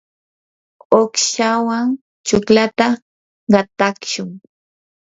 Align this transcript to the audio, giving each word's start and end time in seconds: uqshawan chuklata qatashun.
uqshawan 0.99 1.87
chuklata 2.27 2.87
qatashun. 3.51 4.29